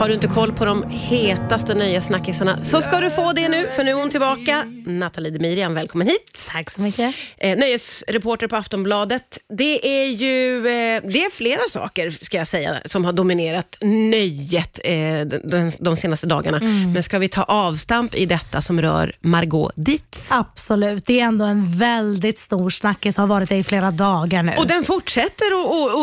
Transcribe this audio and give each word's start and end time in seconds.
Har 0.00 0.08
du 0.08 0.14
inte 0.14 0.26
koll 0.26 0.52
på 0.52 0.64
de 0.64 0.84
hetaste 0.90 1.74
nöjessnackisarna 1.74 2.64
så 2.64 2.80
ska 2.80 3.00
du 3.00 3.10
få 3.10 3.32
det 3.32 3.48
nu, 3.48 3.66
för 3.76 3.84
nu 3.84 3.90
är 3.90 3.94
hon 3.94 4.10
tillbaka. 4.10 4.64
Nathalie 4.86 5.30
Demirian, 5.30 5.74
välkommen 5.74 6.06
hit. 6.06 6.48
Tack 6.52 6.70
så 6.70 6.80
mycket. 6.80 7.14
Eh, 7.36 7.58
nöjesreporter 7.58 8.46
på 8.46 8.56
Aftonbladet. 8.56 9.38
Det 9.58 9.88
är 10.02 10.06
ju 10.08 10.56
eh, 10.58 11.02
det 11.10 11.24
är 11.24 11.30
flera 11.30 11.60
saker, 11.70 12.10
ska 12.10 12.36
jag 12.36 12.46
säga, 12.46 12.74
som 12.84 13.04
har 13.04 13.12
dominerat 13.12 13.78
nöjet 13.80 14.80
eh, 14.84 15.20
de, 15.44 15.70
de 15.80 15.96
senaste 15.96 16.26
dagarna. 16.26 16.58
Men 16.94 17.02
ska 17.02 17.18
vi 17.18 17.28
ta 17.28 17.42
avstamp 17.42 18.14
i 18.14 18.26
detta 18.26 18.62
som 18.62 18.80
rör 18.82 19.12
Margot 19.20 19.72
Dietz? 19.76 20.26
Absolut. 20.28 21.06
Det 21.06 21.20
är 21.20 21.24
ändå 21.24 21.44
en 21.44 21.78
väldigt 21.78 22.38
stor 22.38 22.70
snackis, 22.70 23.16
har 23.16 23.26
varit 23.26 23.48
det 23.48 23.56
i 23.56 23.64
flera 23.64 23.90
dagar 23.90 24.42
nu. 24.42 24.54
Och 24.58 24.66
den 24.66 24.84
fortsätter 24.84 25.46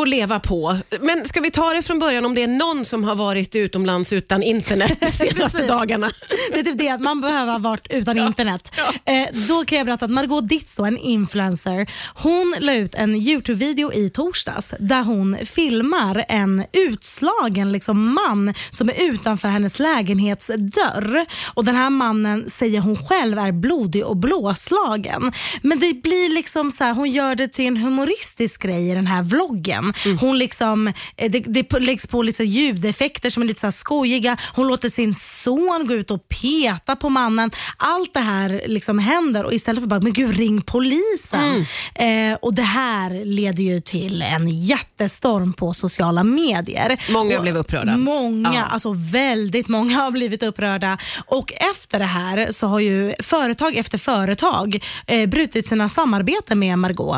att- 0.02 0.08
leva 0.10 0.40
på. 0.40 0.78
Men 1.02 1.26
ska 1.26 1.42
vi 1.42 1.52
ta 1.52 1.74
det 1.74 1.82
från 1.82 2.00
början 2.00 2.26
om 2.26 2.36
det 2.36 2.44
är 2.44 2.48
någon 2.48 2.86
som 2.86 3.04
har 3.04 3.16
varit 3.16 3.56
utomlands 3.86 4.14
utan 4.14 4.44
internet 4.44 4.98
de 5.00 5.12
senaste 5.30 5.68
dagarna? 5.68 6.12
Det 6.52 6.60
är 6.60 6.64
typ 6.64 6.78
det, 6.78 6.90
att 6.90 7.02
man 7.02 7.22
behöver 7.22 7.52
ha 7.52 7.60
varit 7.60 7.88
utan 7.90 8.18
internet. 8.18 8.72
Eh, 9.06 9.28
då 9.48 9.66
kan 9.66 9.78
jag 9.78 9.88
berätta 9.88 10.06
att 10.06 10.12
Margot 10.12 10.50
Dietz, 10.50 10.76
då, 10.76 10.86
en 10.86 10.98
influencer, 10.98 11.88
hon 12.16 12.56
la 12.60 12.74
ut 12.74 12.96
en 12.96 13.16
YouTube-video 13.16 13.94
i 13.94 14.10
torsdags 14.10 14.74
där 14.80 15.04
hon 15.04 15.38
filmar 15.46 16.26
en 16.30 16.64
utslagen 16.74 17.72
liksom, 17.72 18.14
man 18.14 18.54
som 18.70 18.90
är 18.90 19.02
utanför 19.02 19.48
hennes 19.48 19.80
lägenhetsdörr. 19.80 21.26
Och 21.54 21.66
Den 21.66 21.76
här 21.76 21.90
mannen 21.90 22.50
säger 22.50 22.82
hon 22.82 23.06
själv 23.06 23.40
är 23.40 23.52
blodig 23.52 24.06
och 24.06 24.18
blåslagen. 24.18 25.32
Men 25.62 25.80
det 25.80 25.94
blir 25.94 26.30
liksom 26.30 26.72
så 26.72 26.84
här, 26.84 26.94
hon 26.94 27.12
gör 27.12 27.36
det 27.36 27.48
till 27.48 27.68
en 27.68 27.78
humoristisk 27.78 28.62
grej 28.62 28.92
i 28.92 28.96
den 28.96 29.08
här 29.08 29.24
vloggen. 29.24 29.94
Hon 30.20 30.38
liksom, 30.38 30.88
eh, 31.18 31.32
det, 31.32 31.40
det 31.40 31.80
läggs 31.80 32.08
på 32.08 32.22
lite 32.22 32.44
ljudeffekter 32.44 33.30
som 33.30 33.44
är 33.44 33.48
lite 33.48 33.62
så 33.62 33.72
skojiga. 33.76 34.38
Hon 34.54 34.68
låter 34.68 34.90
sin 34.90 35.14
son 35.14 35.86
gå 35.88 35.94
ut 35.94 36.12
och 36.12 36.30
peta 36.30 36.96
på 36.96 37.10
mannen. 37.10 37.52
Allt 37.78 38.14
det 38.14 38.20
här 38.20 38.62
liksom 38.68 39.00
händer 39.00 39.44
och 39.44 39.54
istället 39.54 39.82
för 39.84 39.88
bara, 39.88 40.00
men 40.00 40.14
gud 40.14 40.38
ring 40.38 40.62
polisen. 40.62 41.66
Eh, 41.96 42.38
och 42.42 42.54
Det 42.54 42.62
här 42.62 43.26
leder 43.26 43.64
ju 43.64 43.80
till 43.82 44.22
en 44.22 44.48
jättestorm 44.50 45.54
på 45.54 45.74
sociala 45.74 46.24
medier. 46.24 47.12
Många 47.14 47.36
Och 47.38 47.42
blev 47.42 47.58
upprörda. 47.58 47.98
Många, 47.98 48.54
Ja. 48.54 48.64
alltså 48.64 48.94
väldigt 49.12 49.68
många 49.68 49.96
har 49.96 50.12
blivit 50.12 50.44
upprörda. 50.44 50.98
Och 51.28 51.54
efter 51.54 52.00
det 52.00 52.06
här 52.06 52.52
så 52.52 52.68
har 52.68 52.80
ju 52.80 53.14
företag 53.20 53.76
efter 53.76 53.98
företag 53.98 54.84
eh, 55.08 55.30
brutit 55.30 55.68
sina 55.68 55.90
samarbeten 55.90 56.60
med 56.60 56.80
Margot. 56.80 57.18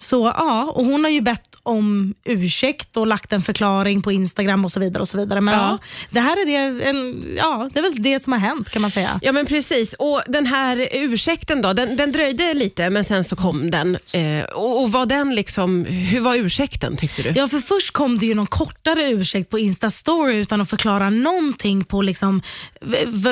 Så 0.00 0.32
ja, 0.36 0.64
och 0.74 0.84
hon 0.86 1.04
har 1.04 1.10
ju 1.10 1.20
bett 1.20 1.47
om 1.68 2.14
ursäkt 2.24 2.96
och 2.96 3.06
lagt 3.06 3.32
en 3.32 3.42
förklaring 3.42 4.02
på 4.02 4.12
Instagram 4.12 4.64
och 4.64 4.72
så 4.72 4.80
vidare. 4.80 5.00
och 5.02 5.08
så 5.08 5.18
vidare. 5.18 5.40
Men 5.40 5.54
Ja. 5.54 5.60
ja. 5.70 5.78
det 6.10 6.20
här 6.20 6.36
är, 6.42 6.46
det, 6.46 6.84
en, 6.88 7.24
ja, 7.36 7.70
det 7.72 7.78
är 7.78 7.82
väl 7.82 8.02
det 8.02 8.22
som 8.22 8.32
har 8.32 8.40
hänt 8.40 8.70
kan 8.70 8.82
man 8.82 8.90
säga. 8.90 9.20
Ja 9.22 9.32
men 9.32 9.46
precis, 9.46 9.94
och 9.98 10.22
den 10.26 10.46
här 10.46 10.88
ursäkten 10.92 11.62
då, 11.62 11.72
den, 11.72 11.96
den 11.96 12.12
dröjde 12.12 12.54
lite 12.54 12.90
men 12.90 13.04
sen 13.04 13.24
så 13.24 13.36
kom 13.36 13.70
den. 13.70 13.98
Eh, 14.12 14.44
och, 14.44 14.82
och 14.82 14.92
var 14.92 15.06
den 15.06 15.34
liksom, 15.34 15.84
hur 15.84 16.20
var 16.20 16.34
ursäkten 16.36 16.96
tyckte 16.96 17.22
du? 17.22 17.32
Ja, 17.36 17.48
för 17.48 17.58
först 17.58 17.90
kom 17.92 18.18
det 18.18 18.26
ju 18.26 18.34
någon 18.34 18.46
kortare 18.46 19.02
ursäkt 19.10 19.50
på 19.50 19.58
Insta-story 19.58 20.32
utan 20.32 20.60
att 20.60 20.70
förklara 20.70 21.10
någonting 21.10 21.84
på 21.84 22.02
liksom, 22.02 22.42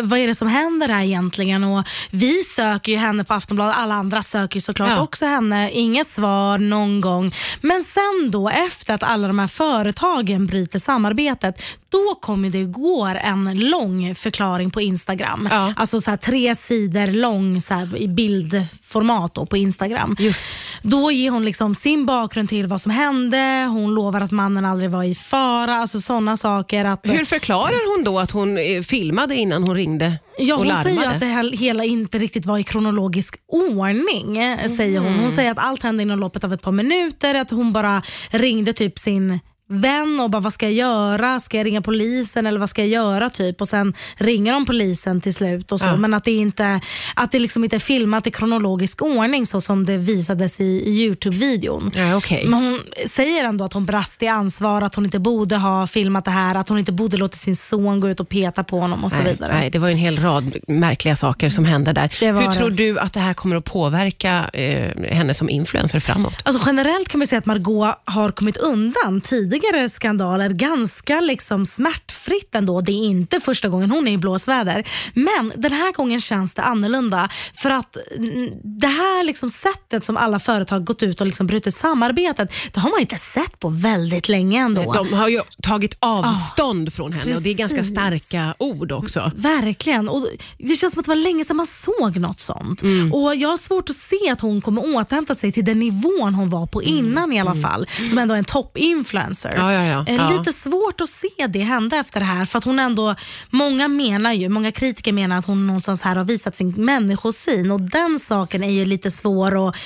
vad 0.03 0.19
är 0.19 0.27
det 0.27 0.35
som 0.35 0.49
händer 0.49 0.89
här 0.89 1.05
egentligen. 1.05 1.65
Och 1.65 1.85
vi 2.11 2.43
söker 2.45 2.93
ju 2.93 2.99
henne 2.99 3.25
på 3.25 3.35
Aftonbladet, 3.35 3.77
alla 3.79 3.95
andra 3.95 4.23
söker 4.23 4.61
såklart 4.61 4.91
Ja. 4.91 5.01
också 5.01 5.27
henne. 5.27 5.71
Inget 5.71 6.09
svar 6.09 6.59
någon 6.59 7.01
gång. 7.01 7.35
Men 7.61 7.81
sen 7.85 8.26
då, 8.31 8.49
efter 8.49 8.95
att 8.95 9.03
alla 9.03 9.29
de 9.29 9.39
här 9.39 9.47
företagen 9.47 10.47
bryter 10.47 10.79
samarbetet, 10.79 11.63
då 11.89 12.15
kommer 12.21 12.51
det 12.51 12.59
igår 12.59 13.15
en 13.15 13.61
lång 13.61 14.15
förklaring 14.15 14.71
på 14.71 14.81
Instagram. 14.81 15.49
Ja. 15.51 15.73
Alltså 15.77 16.01
så 16.01 16.11
här, 16.11 16.17
tre 16.17 16.55
sidor 16.55 17.07
lång 17.07 17.63
så 17.63 17.75
här, 17.75 17.97
i 17.97 18.09
bildformat 18.09 19.35
då, 19.35 19.47
på 19.47 19.57
Instagram. 19.57 20.17
Just. 20.19 20.41
Då 20.89 21.11
ger 21.11 21.31
hon 21.31 21.45
liksom 21.45 21.75
sin 21.75 22.07
bakgrund 22.07 22.49
till 22.49 22.67
vad 22.67 22.81
som 22.81 22.91
hände, 22.91 23.69
hon 23.71 23.95
lovar 23.95 24.21
att 24.21 24.31
mannen 24.31 24.65
aldrig 24.65 24.91
var 24.91 25.05
i 25.05 25.15
fara, 25.15 25.75
alltså 25.77 26.01
sådana 26.01 26.37
saker. 26.37 26.85
Att, 26.85 27.01
Hur 27.03 27.25
förklarar 27.25 27.97
hon 27.97 28.05
då 28.05 28.19
att 28.19 28.31
hon 28.31 28.59
eh, 28.59 28.83
filmade 28.83 29.35
innan 29.35 29.63
hon 29.63 29.75
ringde 29.75 30.19
ja, 30.39 30.55
och 30.57 30.65
hon 30.65 30.83
säger 30.83 31.09
att 31.09 31.21
det 31.21 31.27
här, 31.27 31.53
hela 31.57 31.85
inte 31.85 32.19
riktigt 32.19 32.47
var 32.47 32.59
i 32.59 32.65
kronologisk 32.65 33.37
ordning. 33.49 34.39
eh, 34.39 34.77
säger 34.77 35.01
hon. 35.01 35.15
Hon 35.15 35.31
säger 35.31 35.51
att 35.51 35.59
allt 35.59 35.83
hände 35.83 36.03
inom 36.03 36.19
loppet 36.19 36.45
av 36.45 36.53
ett 36.53 36.63
par 36.63 36.73
minuter, 36.73 37.35
att 37.35 37.51
hon 37.51 37.73
bara 37.73 38.03
ringde 38.31 38.73
typ 38.73 38.99
sin 38.99 39.41
vän 39.69 40.21
och 40.21 40.31
bara 40.31 40.41
vad 40.41 40.53
ska 40.53 40.67
jag 40.67 40.73
göra? 40.73 41.41
Ska 41.41 41.57
jag 41.57 41.67
ringa 41.67 41.83
polisen 41.83 42.47
eller 42.47 42.61
vad 42.61 42.71
ska 42.71 42.83
jag 42.83 42.89
göra? 42.89 43.31
typ 43.31 43.61
Och 43.61 43.69
Sen 43.69 43.95
ringer 44.17 44.53
de 44.53 44.67
polisen 44.67 45.21
till 45.21 45.35
slut 45.35 45.73
och 45.73 45.81
så. 45.81 45.87
Ja. 45.87 45.97
Men 45.97 46.15
att 46.15 46.25
det, 46.25 46.31
inte, 46.31 46.81
att 47.15 47.33
det 47.33 47.39
liksom 47.39 47.65
inte 47.65 47.77
är 47.77 47.81
filmat 47.81 48.27
i 48.27 48.31
kronologisk 48.31 49.03
ordning 49.03 49.47
så 49.47 49.61
som 49.61 49.87
det 49.87 49.97
visades 49.97 50.61
i, 50.61 50.65
i 50.65 51.03
Youtube-videon. 51.03 51.91
Ja, 51.95 52.17
okej. 52.17 52.45
Men 52.49 52.65
hon 52.65 52.81
säger 53.11 53.45
ändå 53.45 53.65
att 53.65 53.73
hon 53.73 53.87
brast 53.87 54.23
i 54.23 54.29
ansvar, 54.29 54.83
att 54.83 54.95
hon 54.95 55.05
inte 55.05 55.19
borde 55.19 55.57
ha 55.57 55.87
filmat 55.87 56.25
det 56.25 56.31
här, 56.31 56.55
att 56.55 56.69
hon 56.69 56.79
inte 56.79 56.93
borde 56.93 57.17
låta 57.17 57.37
sin 57.37 57.57
son 57.57 58.01
gå 58.01 58.09
ut 58.09 58.21
och 58.21 58.29
peta 58.29 58.65
på 58.65 58.81
honom 58.81 59.05
och 59.05 59.13
så 59.13 59.23
Nej, 59.23 59.33
vidare. 59.33 59.53
nej, 59.55 59.71
det 59.71 59.79
var 59.79 59.89
en 59.89 59.97
hel 59.97 60.19
rad 60.19 60.57
märkliga 60.69 61.17
saker 61.17 61.49
som 61.49 61.65
hände 61.65 61.93
där. 61.93 62.13
Hur 62.21 62.49
det. 62.49 62.55
tror 62.55 62.71
du 62.71 62.99
att 62.99 63.13
det 63.13 63.21
här 63.21 63.35
kommer 63.35 63.57
att 63.57 63.65
påverka 63.65 64.51
eh, 64.53 65.03
henne 65.13 65.35
som 65.35 65.51
influencer 65.51 66.01
framåt? 66.01 66.43
Alltså 66.45 66.63
generellt 66.67 67.09
kan 67.09 67.19
man 67.19 67.27
säga 67.27 67.39
att 67.39 67.47
Margot 67.47 67.95
har 68.05 68.31
kommit 68.31 68.57
undan 68.57 69.21
tidigare 69.21 69.56
skandaler 69.89 70.51
ganska 70.51 71.21
liksom 71.21 71.67
smärtfritt 71.67 72.55
ändå. 72.55 72.81
Det 72.81 72.93
är 72.93 73.05
inte 73.05 73.41
första 73.41 73.69
gången 73.69 73.91
hon 73.91 74.09
är 74.09 74.13
i 74.13 74.19
blåsväder. 74.19 74.89
Men 75.15 75.53
den 75.57 75.73
här 75.73 75.93
gången 75.93 76.21
känns 76.21 76.55
det 76.55 76.63
annorlunda. 76.63 77.29
För 77.55 77.71
att 77.71 77.97
mm, 78.17 78.51
det 78.63 78.87
här 78.87 79.25
liksom 79.25 79.51
sättet 79.51 80.05
som 80.05 80.17
alla 80.17 80.39
företag 80.39 80.85
gått 80.85 81.03
ut 81.03 81.21
och 81.21 81.27
liksom 81.27 81.47
brutit 81.47 81.77
samarbetet, 81.77 82.53
det 82.73 82.81
har 82.81 82.91
man 82.91 83.01
inte 83.01 83.17
sett 83.17 83.61
på 83.61 83.69
väldigt 83.69 84.29
länge 84.29 84.61
ändå. 84.61 84.93
De 84.93 85.13
har 85.13 85.29
ju 85.29 85.41
tagit 85.63 85.97
avstånd 86.01 86.93
från 86.93 87.13
henne 87.13 87.37
och 87.37 87.43
det 87.43 87.51
är 87.51 87.55
ganska 87.55 87.79
precis. 87.79 87.93
starka 87.93 88.55
ord 88.59 88.93
också. 88.93 89.33
Verkligen. 89.35 90.09
Och 90.09 90.27
det 90.59 90.77
känns 90.77 90.93
som 90.93 91.01
att 91.01 91.07
det 91.07 91.11
var 91.11 91.17
länge 91.17 91.45
sedan 91.45 91.57
man 91.57 91.67
såg 91.67 92.17
något 92.17 92.41
sånt. 92.41 92.83
Mm. 92.83 93.13
Och 93.13 93.37
Jag 93.37 93.49
har 93.49 93.57
svårt 93.57 93.91
att 93.91 93.97
se 93.97 94.31
att 94.31 94.41
hon 94.41 94.61
kommer 94.61 94.97
återhämta 94.97 95.35
sig 95.35 95.53
till 95.53 95.65
den 95.65 95.79
nivån 95.79 96.35
hon 96.35 96.49
var 96.49 96.67
på 96.67 96.83
innan 96.83 97.33
i 97.33 97.41
alla 97.41 97.55
fall. 97.55 97.87
Som 98.09 98.19
ändå 98.19 98.35
är 98.35 98.39
en 98.39 98.45
toppinfluencer. 98.45 99.46
Ja, 99.57 99.73
ja, 99.73 99.85
ja. 99.85 100.05
Eh, 100.07 100.15
Ja. 100.15 100.31
Lite 100.39 100.53
svårt 100.53 101.01
att 101.01 101.09
se 101.09 101.47
det 101.49 101.59
hända 101.59 101.97
efter 101.97 102.21
det 102.21 102.27
här. 102.27 102.47
För 102.47 102.59
att 102.59 102.65
hon 102.65 102.79
ändå, 102.79 103.15
många 103.51 103.89
menar 103.89 104.33
ju, 104.33 104.49
många 104.49 104.73
kritiker 104.73 105.13
menar 105.13 105.37
att 105.39 105.47
hon 105.47 105.67
någonstans 105.67 106.03
här 106.03 106.17
har 106.17 106.25
visat 106.25 106.57
sin 106.57 106.71
människosyn 106.85 107.71
och 107.71 107.81
den 107.81 108.19
saken 108.21 108.65
är 108.65 108.71
ju 108.71 108.85
lite 108.85 109.11
svår 109.11 109.69
att 109.69 109.77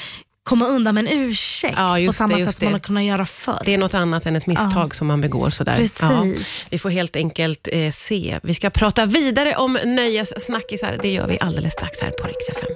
komma 0.43 0.67
undan 0.67 0.95
med 0.95 1.07
en 1.07 1.19
ursäkt 1.19 1.75
Ja, 1.77 1.99
på 2.07 2.13
samma 2.13 2.35
det, 2.35 2.41
just 2.41 2.53
sätt 2.53 2.59
som 2.59 2.65
man 2.67 2.73
har 2.73 2.81
kunnat 2.81 3.05
göra 3.05 3.27
förr. 3.27 3.63
Det 3.65 3.75
är 3.75 3.79
något 3.79 3.95
annat 3.95 4.27
än 4.27 4.37
ett 4.37 4.47
misstag 4.47 4.95
som 4.95 5.07
man 5.07 5.21
begår. 5.21 5.51
Sådär. 5.51 5.77
Precis. 5.77 6.65
Vi 6.71 6.79
får 6.79 6.91
helt 6.91 7.17
enkelt 7.17 7.69
eh, 7.73 7.91
se. 7.91 8.41
Vi 8.43 8.55
ska 8.55 8.71
prata 8.71 9.07
vidare 9.07 9.55
om 9.57 9.79
nöjessnackisar. 9.85 10.99
Det 11.03 11.11
gör 11.13 11.27
vi 11.27 11.39
alldeles 11.41 11.73
strax 11.73 12.01
här 12.01 12.11
på 12.11 12.27
Rix 12.27 12.49
FM. 12.49 12.71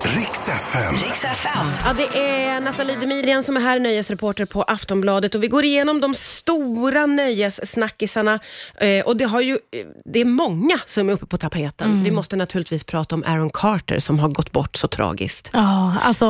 Ja, 1.84 1.92
det 1.96 2.18
är 2.20 2.60
Nathalie 2.60 2.96
Demirian 2.96 3.44
som 3.44 3.56
är 3.56 3.60
här, 3.60 3.78
nöjesreporter 3.78 4.44
på 4.44 4.62
Aftonbladet. 4.62 5.34
Och 5.34 5.42
vi 5.42 5.48
går 5.48 5.64
igenom 5.64 6.00
de 6.00 6.14
stora 6.14 7.06
nöjessnackisarna. 7.06 8.38
Eh, 8.80 9.04
och 9.04 9.16
det, 9.16 9.24
har 9.24 9.40
ju, 9.40 9.52
eh, 9.52 9.86
det 10.04 10.20
är 10.20 10.24
många 10.24 10.80
som 10.86 11.08
är 11.08 11.12
uppe 11.12 11.26
på 11.26 11.38
tapeten. 11.38 12.04
Vi 12.04 12.10
måste 12.10 12.36
naturligtvis 12.36 12.84
prata 12.84 13.14
om 13.14 13.24
Aaron 13.26 13.50
Carter 13.50 13.98
som 14.00 14.18
har 14.18 14.28
gått 14.28 14.52
bort 14.52 14.76
så 14.76 14.88
tragiskt. 14.88 15.50
Ja, 15.52 15.96
alltså 16.02 16.26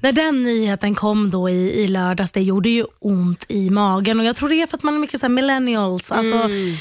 när 0.00 0.12
den 0.12 0.53
nyheten 0.54 0.94
kom 0.94 1.30
då 1.30 1.48
i, 1.48 1.82
i 1.82 1.88
lördags, 1.88 2.32
det 2.32 2.42
gjorde 2.42 2.68
ju 2.68 2.84
ont 3.00 3.44
i 3.48 3.70
magen 3.70 4.20
och 4.20 4.26
jag 4.26 4.36
tror 4.36 4.48
det 4.48 4.62
är 4.62 4.66
för 4.66 4.76
att 4.76 4.82
man 4.82 4.94
är 4.94 4.98
mycket 4.98 5.20
så 5.20 5.28
millennials. 5.28 6.12
Alltså, 6.12 6.34
Mm. 6.34 6.76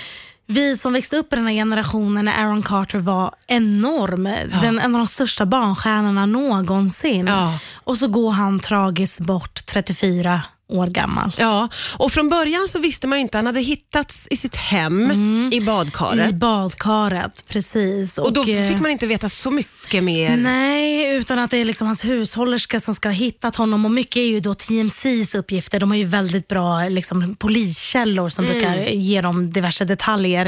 Vi 0.47 0.78
som 0.78 0.94
växte 0.94 1.17
upp 1.17 1.34
i 1.34 1.35
den 1.35 1.45
här 1.47 1.53
generationen 1.53 2.25
när 2.25 2.44
Aaron 2.44 2.63
Carter 2.63 3.00
var 3.00 3.31
enorm, 3.47 4.24
den, 4.62 4.80
en 4.80 4.95
av 4.95 5.00
de 5.00 5.07
största 5.07 5.45
barnstjärnorna 5.45 6.25
någonsin. 6.25 7.27
Ja. 7.27 7.59
Och 7.74 7.97
så 7.97 8.07
går 8.07 8.31
han 8.31 8.59
tragiskt 8.59 9.19
bort 9.19 9.65
34 9.65 10.42
år 10.73 10.87
gammal. 10.87 11.31
Ja, 11.37 11.69
och 11.97 12.11
från 12.11 12.29
början 12.29 12.67
så 12.67 12.79
visste 12.79 13.07
man 13.07 13.19
inte, 13.19 13.37
han 13.37 13.45
hade 13.45 13.59
hittats 13.59 14.27
i 14.31 14.37
sitt 14.37 14.55
hem 14.55 15.11
i 15.53 15.61
badkaret. 15.61 16.29
I 16.29 16.33
badkaret, 16.33 17.45
precis. 17.47 18.17
och 18.17 18.33
då 18.33 18.41
eh, 18.41 18.69
fick 18.69 18.79
man 18.79 18.91
inte 18.91 19.07
veta 19.07 19.29
så 19.29 19.51
mycket 19.51 20.03
mer. 20.03 20.37
Nej, 20.37 21.15
utan 21.15 21.39
att 21.39 21.51
det 21.51 21.57
är 21.57 21.65
liksom 21.65 21.87
hans 21.87 22.05
hushållerska 22.05 22.79
som 22.79 22.95
ska 22.95 23.09
ha 23.09 23.13
hittat 23.13 23.55
honom 23.55 23.85
och 23.85 23.91
mycket 23.91 24.17
är 24.17 24.27
ju 24.27 24.39
då 24.39 24.53
TMCs 24.53 25.35
uppgifter. 25.35 25.79
De 25.79 25.91
har 25.91 25.97
ju 25.97 26.05
väldigt 26.05 26.47
bra 26.47 26.89
liksom, 26.89 27.35
poliskällor 27.35 28.29
som 28.29 28.45
brukar 28.45 28.77
ge 28.77 29.21
dem 29.21 29.51
diverse 29.51 29.85
detaljer. 29.85 30.45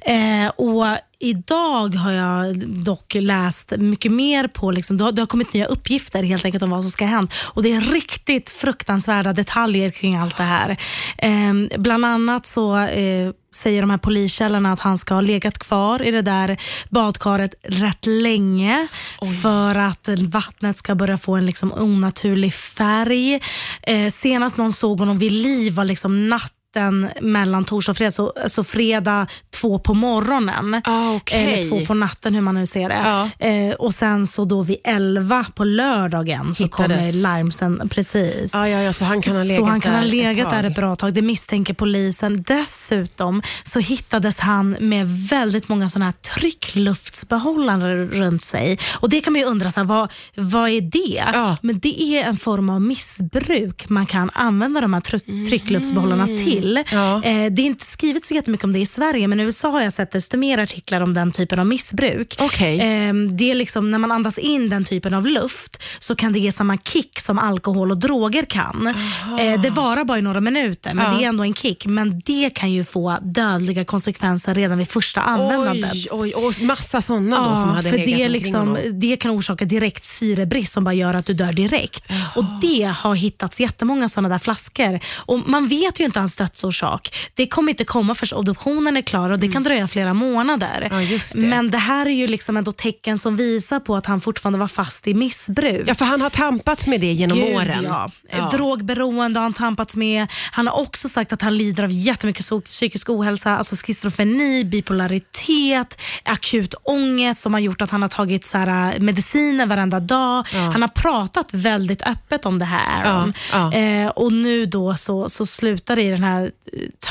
Eh, 0.00 0.48
och 0.56 0.86
idag 1.20 1.94
har 1.94 2.12
jag 2.12 2.68
dock 2.68 3.14
läst 3.14 3.70
mycket 3.70 4.12
mer 4.12 4.48
på, 4.48 4.70
liksom, 4.70 4.96
det, 4.96 5.04
har, 5.04 5.12
det 5.12 5.22
har 5.22 5.26
kommit 5.26 5.52
nya 5.52 5.66
uppgifter 5.66 6.22
helt 6.22 6.44
enkelt 6.44 6.62
om 6.62 6.70
vad 6.70 6.82
som 6.82 6.90
ska 6.90 7.04
ha 7.04 7.10
hänt. 7.10 7.32
Och 7.44 7.62
det 7.62 7.72
är 7.72 7.80
riktigt 7.80 8.50
fruktansvärda 8.50 9.32
detaljer 9.32 9.90
kring 9.90 10.16
allt 10.16 10.36
det 10.36 10.42
här. 10.42 10.76
Eh, 11.18 11.78
bland 11.78 12.04
annat 12.04 12.46
så 12.46 12.76
eh, 12.78 13.30
säger 13.54 13.80
de 13.80 13.90
här 13.90 13.98
poliskällorna 13.98 14.72
att 14.72 14.80
han 14.80 14.98
ska 14.98 15.14
ha 15.14 15.20
legat 15.20 15.58
kvar 15.58 16.02
i 16.02 16.10
det 16.10 16.22
där 16.22 16.56
badkaret 16.90 17.54
rätt 17.62 18.06
länge 18.06 18.88
Oj. 19.20 19.36
för 19.36 19.74
att 19.74 20.08
vattnet 20.18 20.76
ska 20.76 20.94
börja 20.94 21.18
få 21.18 21.36
en 21.36 21.46
liksom 21.46 21.72
onaturlig 21.72 22.54
färg. 22.54 23.40
Eh, 23.82 24.12
senast 24.12 24.56
någon 24.56 24.72
såg 24.72 24.98
honom 24.98 25.18
vid 25.18 25.32
liv 25.32 25.74
var 25.74 25.84
liksom 25.84 26.28
natt 26.28 26.52
natten 26.78 27.08
mellan 27.20 27.64
torsdag 27.64 27.90
och 27.90 27.96
fredag, 27.96 28.12
så, 28.12 28.32
så 28.46 28.64
fredag 28.64 29.26
två 29.60 29.78
på 29.78 29.94
morgonen. 29.94 30.82
Ah, 30.84 31.14
okay. 31.14 31.44
Eller 31.44 31.70
två 31.70 31.86
på 31.86 31.94
natten 31.94 32.34
hur 32.34 32.40
man 32.40 32.54
nu 32.54 32.66
ser 32.66 32.88
det. 32.88 33.02
Ah. 33.06 33.46
Eh, 33.46 33.74
och 33.74 33.94
sen 33.94 34.26
så 34.26 34.44
då 34.44 34.62
vid 34.62 34.76
elva 34.84 35.46
på 35.54 35.64
lördagen 35.64 36.54
så 36.54 36.68
kommer 36.68 37.22
larmsen. 37.22 37.88
Precis. 37.88 38.54
Ah, 38.54 38.68
ja, 38.68 38.82
ja, 38.82 38.92
så 38.92 39.04
han 39.04 39.22
kan 39.22 39.36
ha 39.36 39.42
legat, 39.42 39.64
så 39.64 39.70
han 39.70 39.80
kan 39.80 39.92
där, 39.92 40.00
ha 40.00 40.06
legat 40.06 40.46
ett 40.46 40.62
där 40.62 40.70
ett 40.70 40.76
bra 40.76 40.96
tag. 40.96 41.14
Det 41.14 41.22
misstänker 41.22 41.74
polisen. 41.74 42.42
Dessutom 42.46 43.42
så 43.64 43.78
hittades 43.78 44.38
han 44.38 44.76
med 44.80 45.08
väldigt 45.08 45.68
många 45.68 45.88
sådana 45.88 46.04
här 46.04 46.12
tryckluftsbehållare 46.12 48.04
runt 48.04 48.42
sig. 48.42 48.78
Och 48.90 49.08
Det 49.08 49.20
kan 49.20 49.32
man 49.32 49.40
ju 49.40 49.46
undra, 49.46 49.70
så 49.70 49.80
här, 49.80 49.84
vad, 49.84 50.12
vad 50.36 50.70
är 50.70 50.80
det? 50.80 51.24
Ja. 51.32 51.56
Men 51.62 51.78
det 51.78 52.02
är 52.02 52.24
en 52.24 52.36
form 52.36 52.70
av 52.70 52.80
missbruk 52.80 53.88
man 53.88 54.06
kan 54.06 54.30
använda 54.34 54.80
de 54.80 54.94
här 54.94 55.00
tryck, 55.00 55.24
tryckluftsbehållarna 55.48 56.24
mm. 56.24 56.44
till. 56.44 56.67
Ja. 56.90 57.22
Eh, 57.24 57.52
det 57.52 57.62
är 57.62 57.66
inte 57.66 57.86
skrivet 57.86 58.24
så 58.24 58.34
jättemycket 58.34 58.64
om 58.64 58.72
det 58.72 58.78
i 58.78 58.86
Sverige, 58.86 59.28
men 59.28 59.40
USA 59.40 59.70
har 59.70 59.82
jag 59.82 59.92
sett 59.92 60.12
desto 60.12 60.36
mer 60.36 60.58
artiklar 60.58 61.00
om 61.00 61.14
den 61.14 61.32
typen 61.32 61.58
av 61.58 61.66
missbruk. 61.66 62.36
Okay. 62.40 62.78
Eh, 62.78 63.14
det 63.14 63.50
är 63.50 63.54
liksom, 63.54 63.90
när 63.90 63.98
man 63.98 64.12
andas 64.12 64.38
in 64.38 64.68
den 64.68 64.84
typen 64.84 65.14
av 65.14 65.26
luft 65.26 65.82
så 65.98 66.14
kan 66.14 66.32
det 66.32 66.38
ge 66.38 66.52
samma 66.52 66.76
kick 66.76 67.20
som 67.20 67.38
alkohol 67.38 67.90
och 67.90 67.98
droger 67.98 68.42
kan. 68.42 68.94
Eh, 69.40 69.60
det 69.60 69.70
varar 69.70 70.04
bara 70.04 70.18
i 70.18 70.22
några 70.22 70.40
minuter, 70.40 70.94
men 70.94 71.04
ja. 71.04 71.18
det 71.18 71.24
är 71.24 71.28
ändå 71.28 71.44
en 71.44 71.54
kick. 71.54 71.86
Men 71.86 72.22
det 72.24 72.50
kan 72.54 72.72
ju 72.72 72.84
få 72.84 73.16
dödliga 73.22 73.84
konsekvenser 73.84 74.54
redan 74.54 74.78
vid 74.78 74.88
första 74.88 75.20
användandet. 75.20 75.92
Oj, 75.92 76.08
oj, 76.10 76.32
och 76.34 76.62
massa 76.62 77.02
sådana 77.02 77.36
ja, 77.36 77.56
som 77.56 77.68
hade 77.68 77.90
för 77.90 77.98
det, 77.98 78.28
liksom, 78.28 78.78
det 78.92 79.16
kan 79.16 79.30
orsaka 79.30 79.64
direkt 79.64 80.04
syrebrist 80.04 80.72
som 80.72 80.84
bara 80.84 80.94
gör 80.94 81.14
att 81.14 81.26
du 81.26 81.34
dör 81.34 81.52
direkt. 81.52 82.04
Och 82.34 82.44
Det 82.60 82.94
har 82.96 83.14
hittats 83.14 83.60
jättemånga 83.60 84.08
sådana 84.08 84.28
där 84.28 84.38
flaskor. 84.38 85.00
Och 85.16 85.48
Man 85.48 85.68
vet 85.68 86.00
ju 86.00 86.04
inte 86.04 86.18
hans 86.18 86.34
dödsorsak. 86.58 87.14
Det 87.34 87.46
kommer 87.46 87.70
inte 87.70 87.84
komma 87.84 88.14
förrän 88.14 88.38
obduktionen 88.38 88.96
är 88.96 89.02
klar 89.02 89.30
och 89.30 89.38
det 89.38 89.46
mm. 89.46 89.52
kan 89.52 89.62
dröja 89.62 89.88
flera 89.88 90.14
månader. 90.14 90.88
Ja, 90.90 91.18
det. 91.34 91.46
Men 91.46 91.70
det 91.70 91.78
här 91.78 92.06
är 92.06 92.10
ju 92.10 92.26
liksom 92.26 92.56
ändå 92.56 92.72
tecken 92.72 93.18
som 93.18 93.36
visar 93.36 93.80
på 93.80 93.96
att 93.96 94.06
han 94.06 94.20
fortfarande 94.20 94.58
var 94.58 94.68
fast 94.68 95.08
i 95.08 95.14
missbruk. 95.14 95.84
Ja, 95.86 95.94
för 95.94 96.04
han 96.04 96.20
har 96.20 96.30
tampats 96.30 96.86
med 96.86 97.00
det 97.00 97.12
genom 97.12 97.38
Gud, 97.38 97.54
åren. 97.54 97.84
Ja. 97.84 98.10
Ja. 98.30 98.50
Drogberoende 98.52 99.40
har 99.40 99.42
han 99.42 99.52
tampats 99.52 99.96
med. 99.96 100.26
Han 100.52 100.66
har 100.66 100.80
också 100.80 101.08
sagt 101.08 101.32
att 101.32 101.42
han 101.42 101.56
lider 101.56 101.84
av 101.84 101.90
jättemycket 101.90 102.46
psykisk 102.64 103.10
ohälsa, 103.10 103.56
alltså 103.56 103.76
schizofreni, 103.76 104.64
bipolaritet, 104.64 105.98
akut 106.24 106.74
ångest 106.82 107.40
som 107.40 107.52
har 107.52 107.60
gjort 107.60 107.82
att 107.82 107.90
han 107.90 108.02
har 108.02 108.08
tagit 108.08 108.46
så 108.46 108.58
här, 108.58 108.94
äh, 108.94 109.00
mediciner 109.00 109.66
varenda 109.66 110.00
dag. 110.00 110.46
Ja. 110.52 110.58
Han 110.58 110.82
har 110.82 110.88
pratat 110.88 111.48
väldigt 111.52 112.02
öppet 112.02 112.46
om 112.46 112.58
det 112.58 112.64
här 112.64 113.04
Aaron. 113.04 113.32
Eh, 113.72 114.08
och 114.08 114.32
nu 114.32 114.66
då 114.66 114.94
så, 114.94 115.28
så 115.28 115.46
slutar 115.46 115.96
det 115.96 116.02
i 116.02 116.10
den 116.10 116.22
här 116.22 116.37
eh, 116.44 116.50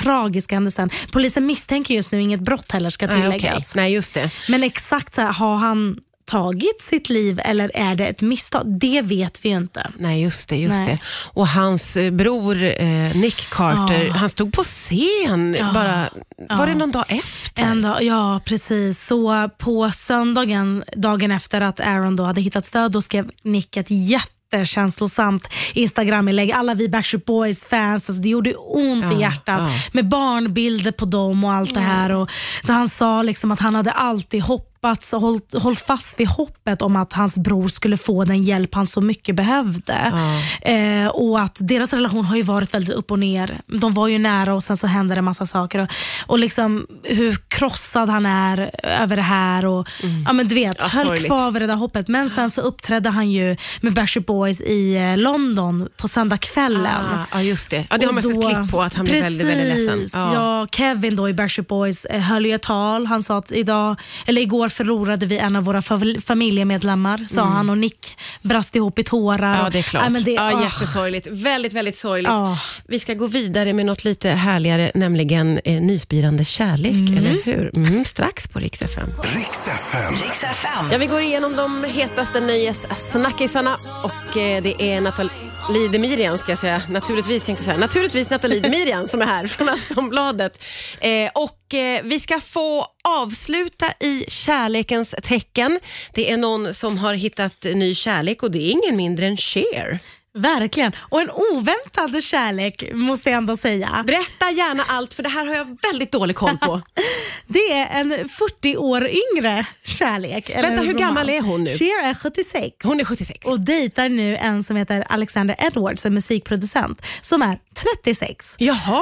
tragiska 0.03 0.55
händelsen. 0.55 0.89
Polisen 1.11 1.45
misstänker 1.45 1.93
just 1.93 2.11
nu 2.11 2.21
inget 2.21 2.41
brott 2.41 2.71
heller 2.71 2.89
ska 2.89 3.07
tilläggas. 3.07 3.41
Nej, 3.41 3.55
okay. 3.55 3.61
Nej 3.75 3.93
just 3.93 4.13
det. 4.13 4.31
Men 4.49 4.63
exakt 4.63 5.13
så 5.13 5.21
här, 5.21 5.33
har 5.33 5.55
han 5.55 5.99
tagit 6.27 6.81
sitt 6.81 7.09
liv 7.09 7.39
eller 7.43 7.71
är 7.73 7.95
det 7.95 8.05
ett 8.05 8.21
misstag? 8.21 8.79
Det 8.79 9.01
vet 9.01 9.45
vi 9.45 9.49
ju 9.49 9.55
inte. 9.55 9.91
Nej, 9.97 10.21
just 10.21 10.49
det. 10.49 10.57
Just 10.57 10.85
det. 10.85 10.99
Och 11.33 11.47
hans 11.47 11.97
eh, 11.97 12.11
bror 12.11 12.63
eh, 12.63 13.15
Nick 13.15 13.49
Carter, 13.49 14.05
ja. 14.05 14.13
han 14.13 14.29
stod 14.29 14.53
på 14.53 14.63
scen 14.63 15.55
ja. 15.59 15.71
bara, 15.73 16.09
var 16.57 16.67
det 16.67 16.75
någon 16.75 16.91
dag 16.91 17.05
efter? 17.07 17.63
En 17.63 17.81
dag, 17.81 18.03
ja, 18.03 18.41
precis. 18.45 19.05
Så 19.05 19.49
på 19.57 19.91
söndagen, 19.91 20.83
dagen 20.95 21.31
efter 21.31 21.61
att 21.61 21.79
Aaron 21.79 22.15
då 22.15 22.23
hade 22.23 22.41
hittat 22.41 22.65
stöd, 22.65 22.91
då 22.91 23.01
skrev 23.01 23.31
Nick 23.41 23.77
ett 23.77 23.91
jätte 23.91 24.36
jättekänslosamt 24.53 25.49
Instagram-inlägg. 25.73 26.51
Alla 26.51 26.73
vi 26.73 26.89
Backstreet 26.89 27.25
Boys-fans, 27.25 28.09
alltså 28.09 28.21
det 28.21 28.29
gjorde 28.29 28.55
ont 28.55 29.05
ja, 29.05 29.17
i 29.17 29.21
hjärtat 29.21 29.61
ja. 29.67 29.69
med 29.91 30.09
barnbilder 30.09 30.91
på 30.91 31.05
dem 31.05 31.43
och 31.43 31.51
allt 31.51 31.73
det 31.73 31.79
här. 31.79 32.11
Och 32.11 32.29
där 32.63 32.73
han 32.73 32.89
sa 32.89 33.23
liksom 33.23 33.51
att 33.51 33.59
han 33.59 33.75
hade 33.75 33.91
alltid 33.91 34.41
hopp 34.41 34.66
hoppats 34.77 35.13
och 35.13 35.21
hållit, 35.21 35.53
hållit 35.53 35.79
fast 35.79 36.19
vid 36.19 36.27
hoppet 36.27 36.81
om 36.81 36.95
att 36.95 37.13
hans 37.13 37.37
bror 37.37 37.67
skulle 37.67 37.97
få 37.97 38.25
den 38.25 38.43
hjälp 38.43 38.75
han 38.75 38.87
så 38.87 39.01
mycket 39.01 39.35
behövde. 39.35 40.13
Ja. 40.61 40.71
Eh, 40.71 41.07
och 41.07 41.39
att 41.39 41.57
Deras 41.59 41.93
relation 41.93 42.25
har 42.25 42.35
ju 42.35 42.43
varit 42.43 42.73
väldigt 42.73 42.95
upp 42.95 43.11
och 43.11 43.19
ner. 43.19 43.61
De 43.67 43.93
var 43.93 44.07
ju 44.07 44.19
nära 44.19 44.53
och 44.53 44.63
sen 44.63 44.77
så 44.77 44.87
hände 44.87 45.15
det 45.15 45.21
massa 45.21 45.45
saker. 45.45 45.79
Och, 45.79 45.89
och 46.27 46.39
liksom 46.39 46.87
hur 47.03 47.37
krossad 47.47 48.09
han 48.09 48.25
är 48.25 48.69
över 49.01 49.15
det 49.15 49.21
här. 49.21 49.65
Och, 49.65 49.87
mm. 50.03 50.23
ja, 50.27 50.33
men 50.33 50.47
du 50.47 50.55
vet, 50.55 50.77
ja, 50.79 50.87
höll 50.87 51.17
kvar 51.17 51.51
vid 51.51 51.61
det 51.61 51.67
där 51.67 51.75
hoppet. 51.75 52.07
Men 52.07 52.29
sen 52.29 52.49
så 52.49 52.61
uppträdde 52.61 53.09
han 53.09 53.31
ju 53.31 53.57
med 53.81 53.93
Backstreet 53.93 54.25
Boys 54.25 54.61
i 54.61 54.95
eh, 54.95 55.17
London 55.17 55.89
på 55.97 56.07
söndagskvällen. 56.07 57.05
Ah, 57.13 57.25
ja, 57.31 57.41
just 57.41 57.69
det. 57.69 57.85
Ja, 57.89 57.97
det 57.97 58.05
har 58.05 58.13
man 58.13 58.23
sett 58.23 58.49
klipp 58.49 58.71
på 58.71 58.81
att 58.81 58.93
han 58.93 59.05
blev 59.05 59.23
väldigt, 59.23 59.47
väldigt 59.47 59.77
ledsen. 59.77 60.05
Ja. 60.13 60.33
ja. 60.33 60.67
Kevin 60.71 61.15
då 61.15 61.29
i 61.29 61.33
Backstreet 61.33 61.67
Boys 61.67 62.05
eh, 62.05 62.21
höll 62.21 62.45
ju 62.45 62.53
ett 62.53 62.61
tal. 62.61 63.05
Han 63.05 63.23
sa 63.23 63.37
att 63.37 63.51
idag, 63.51 63.95
eller 64.25 64.41
igår 64.41 64.66
förlorade 64.69 65.25
vi 65.25 65.37
en 65.37 65.55
av 65.55 65.63
våra 65.63 65.81
familjemedlemmar, 66.21 67.25
sa 67.29 67.41
mm. 67.41 67.53
han 67.53 67.69
och 67.69 67.77
Nick 67.77 68.17
brast 68.41 68.75
ihop 68.75 68.99
i 68.99 69.03
tårar. 69.03 69.63
Ja, 69.63 69.69
det 69.69 69.79
är 69.79 69.83
klart. 69.83 70.03
Ja, 70.03 70.09
men 70.09 70.23
det, 70.23 70.31
ja, 70.31 70.53
oh. 70.53 70.63
Jättesorgligt. 70.63 71.27
Väldigt, 71.31 71.73
väldigt 71.73 71.97
sorgligt. 71.97 72.31
Oh. 72.31 72.59
Vi 72.87 72.99
ska 72.99 73.13
gå 73.13 73.27
vidare 73.27 73.73
med 73.73 73.85
något 73.85 74.03
lite 74.03 74.29
härligare, 74.29 74.91
nämligen 74.95 75.59
eh, 75.63 75.81
nyspirande 75.81 76.45
kärlek, 76.45 76.91
mm. 76.91 77.17
eller 77.17 77.43
hur? 77.43 77.71
Mm, 77.75 78.05
strax 78.05 78.47
på 78.47 78.59
Rix 78.59 78.81
FM. 78.81 79.09
Rix 79.35 80.43
FM. 80.43 80.85
Ja, 80.91 80.97
vi 80.97 81.05
går 81.05 81.21
igenom 81.21 81.55
de 81.55 81.83
hetaste 81.83 82.39
nöjessnackisarna 82.39 83.77
och 84.03 84.37
eh, 84.37 84.63
det 84.63 84.83
är 84.83 85.01
Nathalie 85.01 85.31
Demirian, 85.67 86.37
ska 86.37 86.51
jag 86.51 86.59
säga. 86.59 86.81
Naturligtvis, 86.89 87.43
tänkte 87.43 87.63
jag 87.63 87.65
säga. 87.65 87.77
Naturligtvis 87.77 88.29
Nathalie 88.29 88.59
Demirian 88.59 89.07
som 89.07 89.21
är 89.21 89.25
här 89.25 89.47
från 89.47 89.69
Aftonbladet. 89.69 90.63
Eh, 90.99 91.31
och 91.33 91.73
eh, 91.73 92.01
vi 92.03 92.19
ska 92.19 92.39
få 92.39 92.87
avsluta 93.03 93.85
i 93.99 94.25
kärlekens 94.27 95.15
tecken. 95.23 95.79
Det 96.13 96.31
är 96.31 96.37
någon 96.37 96.73
som 96.73 96.97
har 96.97 97.13
hittat 97.13 97.63
ny 97.63 97.95
kärlek 97.95 98.43
och 98.43 98.51
det 98.51 98.59
är 98.59 98.71
ingen 98.71 98.97
mindre 98.97 99.25
än 99.25 99.37
Cher. 99.37 99.99
Verkligen. 100.37 100.91
Och 100.99 101.21
en 101.21 101.29
oväntad 101.29 102.23
kärlek 102.23 102.83
måste 102.93 103.29
jag 103.29 103.37
ändå 103.37 103.57
säga. 103.57 104.03
Berätta 104.07 104.51
gärna 104.51 104.83
allt 104.87 105.13
för 105.13 105.23
det 105.23 105.29
här 105.29 105.45
har 105.45 105.55
jag 105.55 105.77
väldigt 105.91 106.11
dålig 106.11 106.35
koll 106.35 106.57
på. 106.57 106.81
det 107.47 107.71
är 107.73 107.99
en 107.99 108.29
40 108.29 108.77
år 108.77 109.07
yngre 109.07 109.65
kärlek. 109.83 110.49
Vänta, 110.55 110.81
hur 110.81 110.93
gammal 110.93 111.29
är 111.29 111.41
hon 111.41 111.63
nu? 111.63 111.69
Cher 111.69 112.03
är 112.03 112.13
76. 112.13 112.75
Hon 112.83 112.99
är 112.99 113.05
76. 113.05 113.45
Och 113.45 113.59
dejtar 113.59 114.09
nu 114.09 114.37
en 114.37 114.63
som 114.63 114.75
heter 114.75 115.03
Alexander 115.09 115.55
Edwards, 115.59 116.05
en 116.05 116.13
musikproducent, 116.13 117.01
som 117.21 117.41
är 117.41 117.59
36. 118.03 118.55
Jaha. 118.59 119.01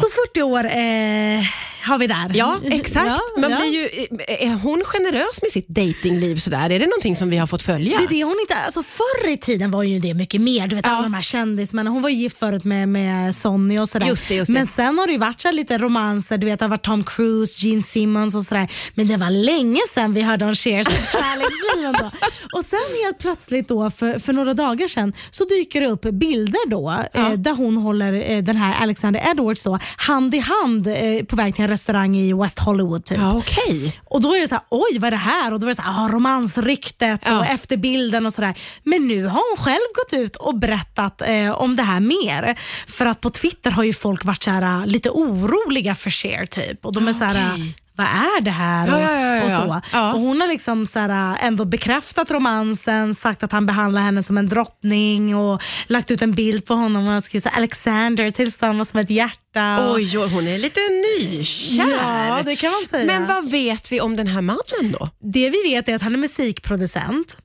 Så 0.00 0.08
40 0.26 0.42
år 0.42 0.64
eh, 0.64 1.44
har 1.82 1.98
vi 1.98 2.06
där. 2.06 2.30
Ja, 2.34 2.58
exakt. 2.64 3.06
Ja, 3.12 3.40
Man 3.40 3.50
ja. 3.50 3.58
Blir 3.58 3.72
ju, 3.72 4.06
är 4.28 4.54
hon 4.54 4.82
generös 4.84 5.42
med 5.42 5.50
sitt 5.50 5.68
datingliv 5.68 6.36
sådär? 6.36 6.70
Är 6.70 6.78
det 6.78 6.86
någonting 6.86 7.16
som 7.16 7.30
vi 7.30 7.36
har 7.36 7.46
fått 7.46 7.62
följa? 7.62 7.98
Det 7.98 8.04
är 8.04 8.08
det 8.08 8.24
hon 8.24 8.36
inte 8.40 8.54
alltså 8.54 8.82
Förr 8.82 9.28
i 9.28 9.36
tiden 9.36 9.70
var 9.70 9.82
ju 9.82 9.98
det 9.98 10.14
mycket 10.14 10.40
mer. 10.40 10.68
Du 10.68 10.76
vet, 10.76 10.86
alla 10.86 11.02
de 11.02 11.14
här 11.14 11.22
kändismännen. 11.22 11.92
Hon 11.92 12.02
var 12.02 12.08
gift 12.10 12.38
förut 12.38 12.64
med, 12.64 12.88
med 12.88 13.36
Sonny 13.36 13.78
och 13.78 13.88
sådär. 13.88 14.06
Just 14.06 14.28
det, 14.28 14.34
just 14.34 14.46
det. 14.46 14.52
Men 14.52 14.66
sen 14.66 14.98
har 14.98 15.06
det 15.06 15.12
ju 15.12 15.18
varit 15.18 15.40
så 15.40 15.50
lite 15.50 15.78
romanser. 15.78 16.38
Du 16.38 16.46
vet, 16.46 16.58
det 16.58 16.64
har 16.64 16.70
varit 16.70 16.84
Tom 16.84 17.04
Cruise, 17.04 17.54
Gene 17.58 17.82
Simmons 17.82 18.34
och 18.34 18.42
sådär. 18.42 18.68
Men 18.94 19.06
det 19.08 19.16
var 19.16 19.30
länge 19.30 19.80
sedan 19.94 20.14
vi 20.14 20.22
hörde 20.22 20.44
om 20.44 20.54
Cher 20.54 20.84
kärleksliv. 21.12 22.08
och 22.52 22.64
sen 22.64 23.04
helt 23.04 23.18
plötsligt 23.18 23.68
då, 23.68 23.90
för, 23.90 24.18
för 24.18 24.32
några 24.32 24.54
dagar 24.54 24.88
sedan, 24.88 25.12
så 25.30 25.44
dyker 25.44 25.80
det 25.80 25.86
upp 25.86 26.02
bilder 26.02 26.70
då, 26.70 27.04
eh, 27.12 27.32
där 27.32 27.54
hon 27.54 27.76
håller 27.76 28.30
eh, 28.30 28.42
den 28.42 28.56
här 28.56 28.82
Alexander 28.82 29.30
Edwards 29.30 29.62
då, 29.62 29.78
hand 29.96 30.34
i 30.34 30.38
hand 30.38 30.86
eh, 30.86 31.24
på 31.28 31.36
väg 31.36 31.54
till 31.54 31.64
en 31.64 31.70
restaurang 31.72 32.16
i 32.16 32.32
West 32.32 32.58
Hollywood. 32.58 33.04
Typ. 33.04 33.18
Ja, 33.18 33.34
okay. 33.34 33.92
Och 34.04 34.20
då 34.22 34.34
är 34.34 34.40
det 34.40 34.48
så 34.48 34.54
här, 34.54 34.64
oj 34.68 34.98
vad 34.98 35.06
är 35.06 35.10
det 35.10 35.16
här? 35.16 35.52
Och 35.52 35.60
då 35.60 35.66
är 35.66 35.68
det 35.68 35.74
så 35.74 35.82
här, 35.82 36.04
ah, 36.04 36.08
romansryktet 36.08 37.20
ja. 37.24 37.38
och 37.38 37.46
efterbilden 37.46 38.26
och 38.26 38.32
sådär. 38.32 38.54
Men 38.82 39.08
nu 39.08 39.24
har 39.24 39.56
hon 39.56 39.64
själv 39.64 39.80
gått 39.94 40.20
ut 40.20 40.36
och 40.36 40.58
berättat 40.58 41.22
eh, 41.22 41.50
om 41.50 41.76
det 41.76 41.82
här 41.82 42.00
mer. 42.00 42.58
För 42.86 43.06
att 43.06 43.20
på 43.20 43.30
Twitter 43.30 43.70
har 43.70 43.84
ju 43.84 43.92
folk 43.92 44.24
varit 44.24 44.42
så 44.42 44.50
här, 44.50 44.86
lite 44.86 45.10
oroliga 45.10 45.94
för 45.94 46.10
Cher 46.10 46.46
typ. 46.46 46.86
Och 46.86 46.92
de 46.92 47.08
är 47.08 47.14
okay. 47.14 47.28
så 47.28 47.36
här, 47.36 47.72
vad 47.96 48.06
är 48.06 48.40
det 48.40 48.50
här? 48.50 48.94
Och- 48.94 49.00
ja, 49.00 49.12
ja, 49.20 49.36
ja, 49.36 49.44
och, 49.64 49.84
så. 49.90 49.96
Och 50.14 50.20
Hon 50.20 50.40
har 50.40 50.48
liksom 50.48 50.86
så 50.86 50.98
här, 50.98 51.36
ändå 51.40 51.64
bekräftat 51.64 52.30
romansen, 52.30 53.14
sagt 53.14 53.42
att 53.42 53.52
han 53.52 53.66
behandlar 53.66 54.02
henne 54.02 54.22
som 54.22 54.38
en 54.38 54.48
drottning 54.48 55.36
och 55.36 55.62
lagt 55.86 56.10
ut 56.10 56.22
en 56.22 56.32
bild 56.34 56.66
på 56.66 56.74
honom 56.74 57.06
och 57.06 57.12
han 57.12 57.22
Alexander 57.56 58.30
tillsammans 58.30 58.88
som 58.88 59.00
ett 59.00 59.10
hjärta. 59.10 59.78
Och- 59.88 59.94
Oj, 59.94 60.18
oj, 60.18 60.28
hon 60.34 60.46
är 60.48 60.58
lite 60.58 60.80
nykär. 60.80 62.26
Ja, 62.28 62.42
det 62.44 62.56
kan 62.56 62.72
man 62.72 62.82
säga. 62.90 63.06
Men 63.06 63.26
vad 63.26 63.50
vet 63.50 63.92
vi 63.92 64.00
om 64.00 64.16
den 64.16 64.26
här 64.26 64.40
mannen 64.40 64.92
då? 64.98 65.08
Det 65.32 65.50
vi 65.50 65.62
vet 65.62 65.88
är 65.88 65.96
att 65.96 66.02
han 66.02 66.14
är 66.14 66.18
musikproducent. 66.18 67.36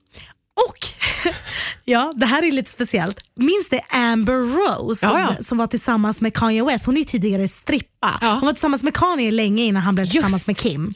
Och, 0.69 0.87
ja 1.85 2.13
det 2.15 2.25
här 2.25 2.43
är 2.43 2.51
lite 2.51 2.71
speciellt, 2.71 3.19
minns 3.35 3.69
det 3.69 3.81
Amber 3.89 4.33
Rose 4.33 5.05
Ja, 5.05 5.19
ja. 5.19 5.35
Som, 5.35 5.43
som 5.43 5.57
var 5.57 5.67
tillsammans 5.67 6.21
med 6.21 6.33
Kanye 6.33 6.63
West? 6.63 6.85
Hon 6.85 6.95
är 6.95 6.99
ju 6.99 7.05
tidigare 7.05 7.47
strippa. 7.47 8.17
Ja. 8.21 8.27
Hon 8.31 8.45
var 8.45 8.53
tillsammans 8.53 8.83
med 8.83 8.93
Kanye 8.95 9.31
länge 9.31 9.63
innan 9.63 9.81
han 9.83 9.95
blev 9.95 10.05
tillsammans 10.07 10.47
med 10.47 10.57
Kim. 10.57 10.93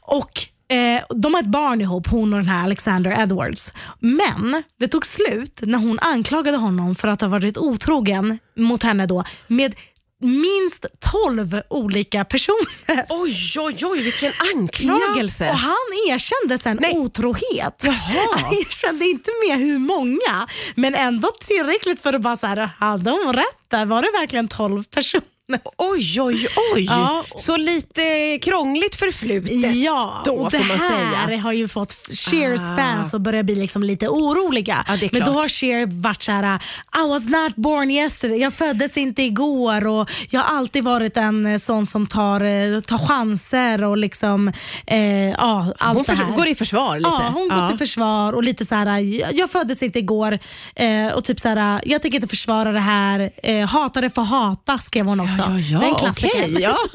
Och 0.00 0.46
eh, 0.76 1.02
De 1.14 1.34
har 1.34 1.40
ett 1.40 1.48
barn 1.50 1.80
ihop, 1.80 2.06
hon 2.06 2.32
och 2.32 2.38
den 2.38 2.48
här 2.48 2.64
Alexander 2.64 3.20
Edwards. 3.22 3.72
Men 4.00 4.62
det 4.80 4.88
tog 4.88 5.06
slut 5.06 5.60
när 5.62 5.78
hon 5.78 5.98
anklagade 5.98 6.56
honom 6.56 6.94
för 6.94 7.08
att 7.08 7.20
ha 7.20 7.28
varit 7.28 7.58
otrogen 7.58 8.38
mot 8.56 8.82
henne 8.82 9.06
då 9.06 9.24
med 9.46 9.74
minst 10.20 10.86
12 11.00 11.62
olika 11.70 12.24
personer. 12.24 13.04
Oj, 13.08 13.54
oj, 13.58 13.76
oj, 13.82 14.00
vilken 14.02 14.32
anklagelse. 14.54 15.44
Ja, 15.44 15.50
och 15.50 15.58
han 15.58 15.86
erkände 16.08 16.58
sen 16.58 16.78
Nej. 16.80 16.92
otrohet. 16.98 17.80
Jaha. 17.82 17.94
Han 18.36 18.54
erkände 18.54 19.04
inte 19.04 19.30
med 19.48 19.58
hur 19.58 19.78
många, 19.78 20.48
men 20.74 20.94
ändå 20.94 21.28
tillräckligt 21.46 22.02
för 22.02 22.12
att 22.12 22.20
bara 22.22 22.36
så 22.36 22.46
här, 22.46 22.70
hade 22.78 23.10
hon 23.10 23.32
rätt 23.32 23.44
där? 23.70 23.86
Var 23.86 24.02
det 24.02 24.10
verkligen 24.20 24.48
12 24.48 24.84
personer? 24.84 25.35
Oj, 25.76 26.20
oj, 26.20 26.46
oj. 26.74 26.84
Ja. 26.84 27.24
Så 27.36 27.56
lite 27.56 28.38
krångligt 28.42 28.96
förflutet 28.96 29.74
Ja, 29.76 30.22
då 30.24 30.32
och 30.34 30.50
det 30.50 30.58
får 30.58 30.64
man 30.64 30.78
här 30.78 31.26
säga. 31.26 31.40
har 31.40 31.52
ju 31.52 31.68
fått 31.68 31.92
Sheers 32.12 32.60
Ah. 32.60 32.76
fans 32.76 33.14
att 33.14 33.20
börja 33.20 33.42
bli 33.42 33.54
liksom 33.54 33.82
lite 33.82 34.08
oroliga. 34.08 34.84
Ja, 34.88 34.96
Men 35.12 35.22
då 35.24 35.30
har 35.32 35.48
Cher 35.48 35.86
varit 36.02 36.22
såhär, 36.22 36.56
I 37.04 37.08
was 37.08 37.22
not 37.28 37.56
born 37.56 37.90
yesterday, 37.90 38.38
jag 38.40 38.54
föddes 38.54 38.96
inte 38.96 39.22
igår 39.22 39.86
och 39.86 40.10
jag 40.30 40.40
har 40.40 40.56
alltid 40.58 40.84
varit 40.84 41.16
en 41.16 41.46
eh, 41.46 41.58
sån 41.58 41.86
som 41.86 42.06
tar, 42.06 42.40
eh, 42.40 42.80
tar 42.80 43.06
chanser 43.06 43.84
och 43.84 43.96
liksom, 43.96 44.52
eh, 44.86 45.30
ja, 45.30 45.72
allt 45.78 45.96
Hon 46.08 46.16
det 46.16 46.24
här. 46.24 46.36
går 46.36 46.46
i 46.48 46.54
försvar 46.54 46.96
lite. 46.96 47.08
Ja, 47.08 47.30
hon 47.34 47.48
går 47.48 47.68
till 47.68 47.78
försvar 47.78 48.32
och 48.32 48.42
lite 48.42 48.64
så 48.64 48.74
här. 48.74 48.98
jag, 48.98 49.34
jag 49.34 49.50
föddes 49.50 49.82
inte 49.82 49.98
igår 49.98 50.38
eh, 50.74 51.06
och 51.14 51.24
typ 51.24 51.40
så 51.40 51.48
här, 51.48 51.80
jag 51.84 52.02
tänker 52.02 52.16
inte 52.18 52.28
försvara 52.28 52.72
det 52.72 52.80
här. 52.80 53.30
Eh, 53.42 53.66
hata 53.66 54.00
det 54.00 54.10
för 54.10 54.22
hata 54.22 54.78
skrev 54.78 55.06
hon 55.06 55.20
också. 55.20 55.35
Ja, 55.38 55.58
ja, 55.58 55.78
Det 55.78 55.86
ja 55.86 55.94
klassiker. 55.98 56.28
okej. 56.42 56.56
ja. 56.62 56.76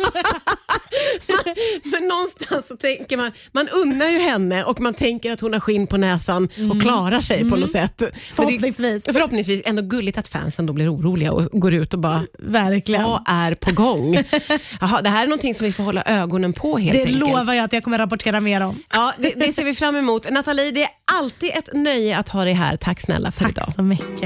Men 1.84 2.08
någonstans 2.08 2.68
så 2.68 2.76
tänker 2.76 3.18
man, 3.18 3.32
man 3.52 3.68
unnar 3.70 4.08
ju 4.08 4.20
henne 4.20 4.64
och 4.64 4.80
man 4.80 4.94
tänker 4.94 5.32
att 5.32 5.42
hon 5.42 5.54
har 5.54 5.60
skinn 5.60 5.88
på 5.88 5.98
näsan 5.98 6.50
och 6.72 6.82
klarar 6.82 7.22
sig 7.22 7.50
på 7.50 7.56
något 7.56 7.70
sätt. 7.72 7.94
Men 8.00 8.10
det- 8.10 8.12
Mm. 8.42 8.60
Förhoppningsvis. 8.62 9.04
Förhoppningsvis. 9.06 9.62
Ändå 9.66 9.82
gulligt 9.82 10.18
att 10.18 10.28
fansen 10.28 10.66
då 10.66 10.74
blir 10.74 10.94
oroliga 10.96 11.32
och 11.32 11.44
går 11.52 11.74
ut 11.74 11.94
och 11.94 12.00
bara, 12.00 12.24
Verkligen. 12.40 13.04
vad 13.04 13.22
är 13.28 13.56
på 13.56 13.72
gång? 13.72 14.16
Jaha, 14.82 15.02
det 15.02 15.10
här 15.10 15.24
är 15.24 15.28
någonting 15.28 15.56
som 15.56 15.66
vi 15.66 15.74
får 15.74 15.84
hålla 15.84 16.04
ögonen 16.06 16.54
på 16.54 16.78
helt 16.78 16.94
Det 16.94 17.00
enkelt. 17.02 17.20
lovar 17.20 17.54
jag 17.54 17.66
att 17.66 17.74
jag 17.74 17.84
kommer 17.84 17.98
rapportera 17.98 18.40
mer 18.40 18.62
om. 18.62 18.84
Ja, 18.94 19.14
det, 19.18 19.34
det 19.36 19.54
ser 19.54 19.64
vi 19.64 19.76
fram 19.76 19.96
emot. 19.96 20.32
Nathalie, 20.32 20.72
det 20.72 20.84
är 20.84 20.90
alltid 21.14 21.50
ett 21.50 21.70
nöje 21.74 22.18
att 22.18 22.30
ha 22.30 22.44
dig 22.44 22.54
här. 22.54 22.78
Tack 22.78 23.02
snälla 23.02 23.32
för 23.32 23.50
idag. 23.50 23.66
Tack 23.66 23.76
så 23.76 23.82
mycket. 23.82 24.22